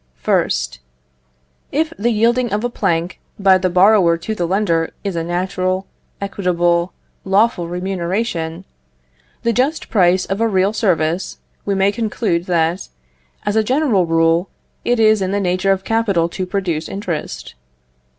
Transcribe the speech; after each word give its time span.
1st. 0.25 0.79
If 1.71 1.93
the 1.95 2.09
yielding 2.09 2.51
of 2.51 2.63
a 2.63 2.71
plank 2.71 3.19
by 3.37 3.59
the 3.59 3.69
borrower 3.69 4.17
to 4.17 4.33
the 4.33 4.47
lender 4.47 4.89
is 5.03 5.15
a 5.15 5.23
natural, 5.23 5.85
equitable, 6.19 6.91
lawful 7.23 7.67
remuneration, 7.67 8.65
the 9.43 9.53
just 9.53 9.89
price 9.91 10.25
of 10.25 10.41
a 10.41 10.47
real 10.47 10.73
service, 10.73 11.37
we 11.65 11.75
may 11.75 11.91
conclude 11.91 12.47
that, 12.47 12.89
as 13.45 13.55
a 13.55 13.63
general 13.63 14.07
rule, 14.07 14.49
it 14.83 14.99
is 14.99 15.21
in 15.21 15.29
the 15.33 15.39
nature 15.39 15.71
of 15.71 15.83
capital 15.83 16.27
to 16.29 16.47
produce 16.47 16.89
interest. 16.89 17.53